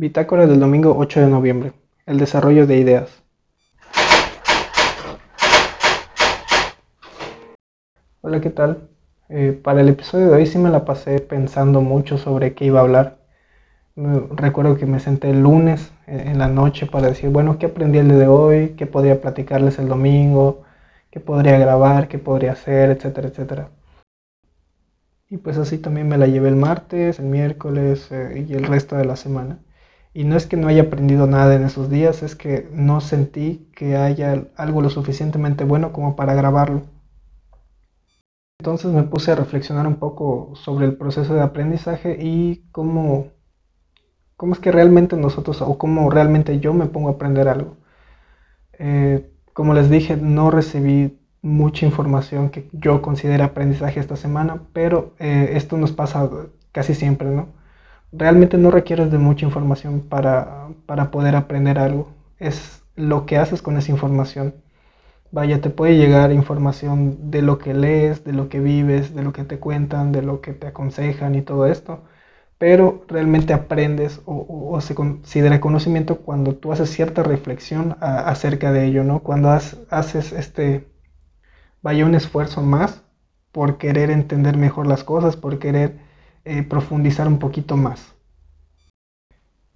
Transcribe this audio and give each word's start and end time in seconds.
Bitácora 0.00 0.46
del 0.46 0.58
domingo 0.58 0.96
8 0.96 1.20
de 1.20 1.26
noviembre. 1.26 1.72
El 2.06 2.18
desarrollo 2.18 2.66
de 2.66 2.78
ideas. 2.78 3.22
Hola, 8.22 8.40
¿qué 8.40 8.48
tal? 8.48 8.88
Eh, 9.28 9.60
para 9.62 9.82
el 9.82 9.90
episodio 9.90 10.28
de 10.28 10.36
hoy 10.36 10.46
sí 10.46 10.56
me 10.56 10.70
la 10.70 10.86
pasé 10.86 11.20
pensando 11.20 11.82
mucho 11.82 12.16
sobre 12.16 12.54
qué 12.54 12.64
iba 12.64 12.80
a 12.80 12.84
hablar. 12.84 13.18
recuerdo 13.94 14.78
que 14.78 14.86
me 14.86 15.00
senté 15.00 15.28
el 15.28 15.42
lunes 15.42 15.92
en 16.06 16.38
la 16.38 16.48
noche 16.48 16.86
para 16.86 17.08
decir, 17.08 17.28
bueno, 17.28 17.58
¿qué 17.58 17.66
aprendí 17.66 17.98
el 17.98 18.08
día 18.08 18.16
de 18.20 18.26
hoy? 18.26 18.68
¿Qué 18.78 18.86
podría 18.86 19.20
platicarles 19.20 19.78
el 19.78 19.88
domingo? 19.88 20.62
¿Qué 21.10 21.20
podría 21.20 21.58
grabar? 21.58 22.08
¿Qué 22.08 22.16
podría 22.16 22.52
hacer? 22.52 22.88
Etcétera, 22.88 23.28
etcétera. 23.28 23.68
Y 25.28 25.36
pues 25.36 25.58
así 25.58 25.76
también 25.76 26.08
me 26.08 26.16
la 26.16 26.26
llevé 26.26 26.48
el 26.48 26.56
martes, 26.56 27.18
el 27.18 27.26
miércoles 27.26 28.08
eh, 28.10 28.46
y 28.48 28.54
el 28.54 28.64
resto 28.64 28.96
de 28.96 29.04
la 29.04 29.16
semana. 29.16 29.58
Y 30.14 30.22
no 30.22 30.36
es 30.36 30.46
que 30.46 30.56
no 30.56 30.68
haya 30.68 30.82
aprendido 30.82 31.26
nada 31.26 31.56
en 31.56 31.64
esos 31.64 31.90
días, 31.90 32.22
es 32.22 32.36
que 32.36 32.68
no 32.72 33.00
sentí 33.00 33.68
que 33.74 33.96
haya 33.96 34.44
algo 34.56 34.82
lo 34.82 34.90
suficientemente 34.90 35.64
bueno 35.64 35.92
como 35.92 36.14
para 36.14 36.34
grabarlo. 36.34 36.82
Entonces 38.60 38.92
me 38.92 39.02
puse 39.02 39.32
a 39.32 39.34
reflexionar 39.34 39.88
un 39.88 39.96
poco 39.96 40.52
sobre 40.54 40.86
el 40.86 40.96
proceso 40.96 41.34
de 41.34 41.40
aprendizaje 41.40 42.16
y 42.20 42.62
cómo, 42.70 43.32
cómo 44.36 44.54
es 44.54 44.60
que 44.60 44.72
realmente 44.72 45.16
nosotros 45.16 45.62
o 45.62 45.78
cómo 45.78 46.10
realmente 46.10 46.58
yo 46.60 46.72
me 46.74 46.86
pongo 46.86 47.08
a 47.08 47.12
aprender 47.12 47.48
algo. 47.48 47.76
Eh, 48.78 49.30
como 49.52 49.74
les 49.74 49.90
dije, 49.90 50.16
no 50.16 50.50
recibí 50.50 51.18
mucha 51.42 51.86
información 51.86 52.50
que 52.50 52.68
yo 52.72 53.02
considero 53.02 53.44
aprendizaje 53.44 54.00
esta 54.00 54.16
semana, 54.16 54.62
pero 54.72 55.14
eh, 55.18 55.52
esto 55.54 55.76
nos 55.76 55.92
pasa 55.92 56.28
casi 56.72 56.94
siempre, 56.94 57.28
¿no? 57.28 57.48
Realmente 58.12 58.58
no 58.58 58.70
requieres 58.70 59.10
de 59.10 59.18
mucha 59.18 59.46
información 59.46 60.00
para, 60.00 60.68
poder 61.10 61.36
aprender 61.36 61.78
algo. 61.78 62.12
Es 62.38 62.82
lo 62.96 63.26
que 63.26 63.38
haces 63.38 63.62
con 63.62 63.76
esa 63.76 63.92
información. 63.92 64.54
Vaya, 65.32 65.60
te 65.60 65.70
puede 65.70 65.96
llegar 65.96 66.32
información 66.32 67.30
de 67.30 67.42
lo 67.42 67.58
que 67.58 67.74
lees, 67.74 68.24
de 68.24 68.32
lo 68.32 68.48
que 68.48 68.60
vives, 68.60 69.14
de 69.14 69.22
lo 69.22 69.32
que 69.32 69.44
te 69.44 69.58
cuentan, 69.58 70.12
de 70.12 70.22
lo 70.22 70.40
que 70.40 70.52
te 70.52 70.66
aconsejan 70.68 71.34
y 71.34 71.42
todo 71.42 71.66
esto. 71.66 72.02
Pero 72.58 73.04
realmente 73.08 73.54
aprendes 73.54 74.20
o, 74.26 74.78
se 74.80 74.94
considera 74.94 75.60
conocimiento 75.60 76.18
cuando 76.18 76.54
tú 76.56 76.72
haces 76.72 76.90
cierta 76.90 77.22
reflexión 77.22 77.96
acerca 78.00 78.72
de 78.72 78.86
ello, 78.86 79.04
¿no? 79.04 79.20
Cuando 79.20 79.50
haces 79.50 80.32
este, 80.32 80.88
vaya, 81.82 82.04
un 82.06 82.14
esfuerzo 82.14 82.62
más 82.62 83.02
por 83.52 83.78
querer 83.78 84.10
entender 84.10 84.56
mejor 84.56 84.86
las 84.86 85.04
cosas, 85.04 85.36
por 85.36 85.58
querer 85.58 86.09
eh, 86.44 86.62
profundizar 86.62 87.28
un 87.28 87.38
poquito 87.38 87.76
más. 87.76 88.14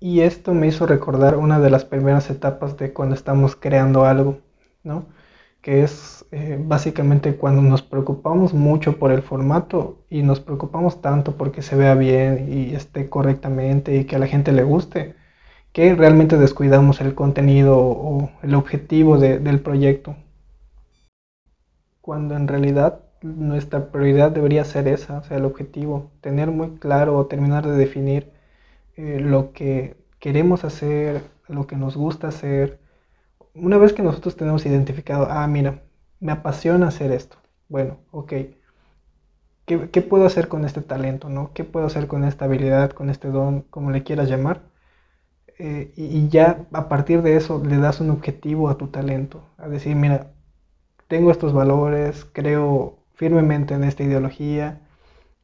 Y 0.00 0.20
esto 0.20 0.54
me 0.54 0.68
hizo 0.68 0.86
recordar 0.86 1.36
una 1.36 1.58
de 1.60 1.70
las 1.70 1.84
primeras 1.84 2.30
etapas 2.30 2.76
de 2.76 2.92
cuando 2.92 3.14
estamos 3.14 3.56
creando 3.56 4.04
algo, 4.04 4.38
¿no? 4.84 5.06
Que 5.60 5.82
es 5.82 6.24
eh, 6.30 6.58
básicamente 6.60 7.36
cuando 7.36 7.62
nos 7.62 7.82
preocupamos 7.82 8.54
mucho 8.54 8.98
por 8.98 9.10
el 9.12 9.22
formato 9.22 10.04
y 10.08 10.22
nos 10.22 10.40
preocupamos 10.40 11.00
tanto 11.02 11.36
porque 11.36 11.62
se 11.62 11.76
vea 11.76 11.94
bien 11.94 12.52
y 12.52 12.74
esté 12.74 13.08
correctamente 13.08 13.96
y 13.96 14.04
que 14.04 14.16
a 14.16 14.18
la 14.20 14.28
gente 14.28 14.52
le 14.52 14.62
guste, 14.62 15.16
que 15.72 15.94
realmente 15.94 16.38
descuidamos 16.38 17.00
el 17.00 17.14
contenido 17.14 17.78
o 17.78 18.30
el 18.42 18.54
objetivo 18.54 19.18
del 19.18 19.60
proyecto. 19.60 20.16
Cuando 22.00 22.36
en 22.36 22.48
realidad 22.48 23.07
nuestra 23.22 23.90
prioridad 23.90 24.30
debería 24.32 24.64
ser 24.64 24.88
esa, 24.88 25.18
o 25.18 25.22
sea, 25.24 25.38
el 25.38 25.44
objetivo, 25.44 26.10
tener 26.20 26.50
muy 26.50 26.78
claro 26.78 27.16
o 27.16 27.26
terminar 27.26 27.66
de 27.66 27.76
definir 27.76 28.32
eh, 28.96 29.20
lo 29.20 29.52
que 29.52 29.96
queremos 30.20 30.64
hacer, 30.64 31.22
lo 31.48 31.66
que 31.66 31.76
nos 31.76 31.96
gusta 31.96 32.28
hacer. 32.28 32.80
Una 33.54 33.78
vez 33.78 33.92
que 33.92 34.02
nosotros 34.02 34.36
tenemos 34.36 34.66
identificado, 34.66 35.28
ah, 35.30 35.46
mira, 35.46 35.82
me 36.20 36.32
apasiona 36.32 36.88
hacer 36.88 37.12
esto. 37.12 37.36
Bueno, 37.68 37.98
ok. 38.12 38.32
¿Qué, 39.66 40.02
puedo 40.02 40.24
hacer 40.24 40.48
con 40.48 40.64
este 40.64 40.80
talento? 40.80 41.28
¿no? 41.28 41.52
¿Qué 41.52 41.62
puedo 41.64 41.86
hacer 41.86 42.06
con 42.08 42.24
esta 42.24 42.46
habilidad, 42.46 42.90
con 42.92 43.10
este 43.10 43.28
don, 43.28 43.62
como 43.62 43.90
le 43.90 44.02
quieras 44.02 44.28
llamar? 44.28 44.62
Eh, 45.58 45.92
y, 45.96 46.04
y 46.06 46.28
ya 46.28 46.66
a 46.72 46.88
partir 46.88 47.22
de 47.22 47.36
eso 47.36 47.62
le 47.64 47.76
das 47.78 48.00
un 48.00 48.10
objetivo 48.10 48.70
a 48.70 48.78
tu 48.78 48.88
talento. 48.88 49.42
A 49.58 49.68
decir, 49.68 49.94
mira, 49.96 50.32
tengo 51.08 51.30
estos 51.30 51.52
valores, 51.52 52.24
creo 52.32 52.97
firmemente 53.18 53.74
en 53.74 53.82
esta 53.84 54.04
ideología. 54.04 54.80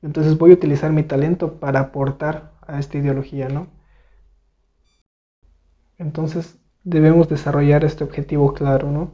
Entonces 0.00 0.38
voy 0.38 0.52
a 0.52 0.54
utilizar 0.54 0.92
mi 0.92 1.02
talento 1.02 1.58
para 1.58 1.80
aportar 1.80 2.52
a 2.66 2.78
esta 2.78 2.98
ideología, 2.98 3.48
¿no? 3.48 3.66
Entonces 5.98 6.56
debemos 6.84 7.28
desarrollar 7.28 7.84
este 7.84 8.04
objetivo 8.04 8.54
claro, 8.54 8.92
¿no? 8.92 9.10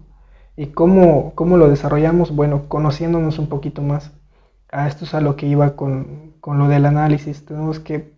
¿Y 0.56 0.66
cómo, 0.66 1.34
cómo 1.34 1.56
lo 1.56 1.71
desarrollamos? 1.71 2.34
Bueno, 2.37 2.69
conociéndonos 2.69 3.38
un 3.38 3.48
poquito 3.48 3.81
más. 3.81 4.12
A 4.71 4.88
esto 4.88 5.06
es 5.06 5.15
a 5.15 5.22
lo 5.22 5.37
que 5.37 5.47
iba 5.47 5.75
con, 5.75 6.34
lo 6.44 6.69
del 6.69 6.84
análisis. 6.84 7.47
Tenemos 7.47 7.81
que 7.81 8.12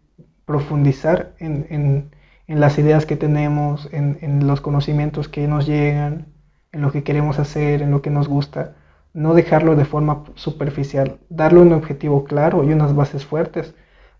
profundizar 0.45 1.35
en, 1.39 2.11
las 2.49 2.79
ideas 2.79 3.07
que 3.07 3.17
tenemos, 3.17 3.89
en, 3.93 4.19
en 4.23 4.47
los 4.49 4.61
conocimientos 4.61 5.29
que 5.29 5.47
nos 5.47 5.67
llegan, 5.67 6.27
en 6.73 6.83
lo 6.83 6.91
que 6.91 7.05
queremos 7.05 7.39
hacer, 7.39 7.81
en 7.81 7.93
lo 7.93 8.03
que 8.03 8.11
nos 8.11 8.27
gusta 8.29 8.75
no 9.15 9.35
dejarlo 9.35 9.77
de 9.77 9.85
forma 9.85 10.25
superficial, 10.35 11.19
darle 11.29 11.61
un 11.61 11.73
objetivo 11.73 12.25
claro 12.25 12.65
y 12.65 12.73
unas 12.73 12.95
bases 12.95 13.27
fuertes 13.27 13.75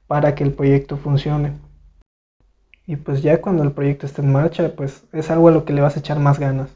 para 0.07 0.35
que 0.35 0.45
el 0.45 0.53
proyecto 0.53 0.97
funcione. 0.97 1.53
Y 2.87 2.97
pues 2.97 3.23
ya 3.23 3.41
cuando 3.41 3.63
el 3.63 3.73
proyecto 3.73 4.07
esté 4.07 4.23
en 4.23 4.33
marcha, 4.33 4.75
pues 4.77 5.05
es 5.13 5.31
algo 5.31 5.49
a 5.49 5.53
lo 5.53 5.65
que 5.65 5.73
le 5.73 5.81
vas 5.81 5.97
a 5.97 6.01
echar 6.01 6.19
más 6.19 6.39
ganas. 6.39 6.71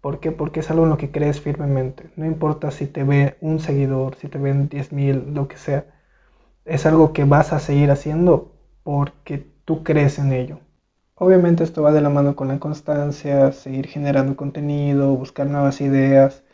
¿Por 0.00 0.20
qué? 0.20 0.32
Porque 0.32 0.60
es 0.60 0.70
algo 0.70 0.84
en 0.84 0.90
lo 0.90 0.98
que 0.98 1.10
crees 1.10 1.40
firmemente. 1.40 2.10
No 2.16 2.26
importa 2.26 2.70
si 2.70 2.86
te 2.86 3.04
ve 3.04 3.36
un 3.40 3.58
seguidor, 3.60 4.16
si 4.16 4.28
te 4.28 4.38
ven 4.38 4.68
10.000, 4.68 5.34
lo 5.34 5.48
que 5.48 5.56
sea. 5.56 5.86
Es 6.64 6.86
algo 6.86 7.12
que 7.12 7.24
vas 7.24 7.52
a 7.52 7.60
seguir 7.60 7.90
haciendo 7.90 8.52
porque 8.82 9.46
tú 9.64 9.82
crees 9.82 10.18
en 10.18 10.32
ello. 10.32 10.60
Obviamente 11.14 11.64
esto 11.64 11.82
va 11.82 11.92
de 11.92 12.00
la 12.00 12.10
mano 12.10 12.36
con 12.36 12.48
la 12.48 12.58
constancia, 12.60 13.52
seguir 13.52 13.88
generando 13.88 14.36
contenido, 14.36 15.16
buscar 15.16 15.46
nuevas 15.46 15.80
ideas, 15.80 16.44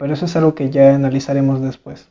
pero 0.00 0.14
eso 0.14 0.24
es 0.24 0.34
algo 0.34 0.54
que 0.54 0.70
ya 0.70 0.94
analizaremos 0.94 1.60
después. 1.60 2.08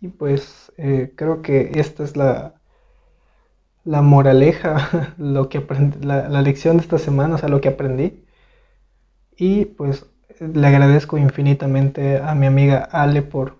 Y 0.00 0.08
pues 0.08 0.72
eh, 0.76 1.12
creo 1.14 1.42
que 1.42 1.70
esta 1.76 2.02
es 2.02 2.16
la, 2.16 2.54
la 3.84 4.02
moraleja, 4.02 5.14
lo 5.16 5.48
que 5.48 5.64
la, 6.00 6.28
la, 6.28 6.42
lección 6.42 6.78
de 6.78 6.82
esta 6.82 6.98
semana, 6.98 7.36
o 7.36 7.38
sea, 7.38 7.48
lo 7.48 7.60
que 7.60 7.68
aprendí. 7.68 8.24
Y 9.36 9.66
pues 9.66 10.06
le 10.40 10.66
agradezco 10.66 11.18
infinitamente 11.18 12.18
a 12.18 12.34
mi 12.34 12.46
amiga 12.46 12.78
Ale 12.78 13.22
por, 13.22 13.58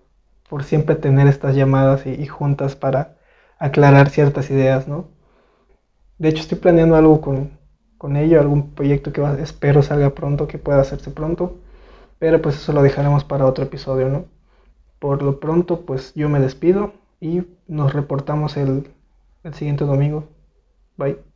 por 0.49 0.65
siempre 0.65 0.95
tener 0.95 1.27
estas 1.27 1.55
llamadas 1.55 2.05
y, 2.05 2.27
juntas 2.27 2.75
para 2.75 3.15
aclarar 3.57 4.09
ciertas 4.09 4.51
ideas, 4.51 4.89
¿no? 4.89 5.07
De 6.17 6.27
hecho, 6.27 6.41
estoy 6.41 6.57
planeando 6.57 6.97
algo 6.97 7.21
con, 7.21 7.51
con 7.97 8.17
ello, 8.17 8.41
algún 8.41 8.71
proyecto 8.75 9.13
que 9.13 9.23
espero 9.41 9.81
salga 9.81 10.09
pronto, 10.09 10.45
que 10.45 10.57
pueda 10.57 10.81
hacerse 10.81 11.09
pronto. 11.09 11.63
Pero 12.19 12.41
pues 12.41 12.55
eso 12.55 12.73
lo 12.73 12.81
dejaremos 12.83 13.23
para 13.23 13.45
otro 13.45 13.63
episodio, 13.65 14.09
¿no? 14.09 14.25
Por 14.99 15.23
lo 15.23 15.39
pronto, 15.39 15.85
pues 15.85 16.13
yo 16.15 16.29
me 16.29 16.39
despido 16.39 16.93
y 17.21 17.43
nos 17.67 17.93
reportamos 17.93 18.57
el, 18.57 18.89
el 19.43 19.53
siguiente 19.55 19.85
domingo. 19.85 20.29
Bye. 20.97 21.32